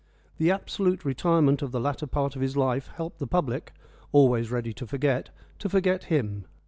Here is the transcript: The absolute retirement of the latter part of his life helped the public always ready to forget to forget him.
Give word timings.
The 0.39 0.49
absolute 0.49 1.05
retirement 1.05 1.61
of 1.61 1.71
the 1.71 1.79
latter 1.79 2.07
part 2.07 2.35
of 2.35 2.41
his 2.41 2.57
life 2.57 2.87
helped 2.95 3.19
the 3.19 3.27
public 3.27 3.71
always 4.11 4.49
ready 4.49 4.73
to 4.73 4.87
forget 4.87 5.29
to 5.59 5.69
forget 5.69 6.05
him. 6.05 6.45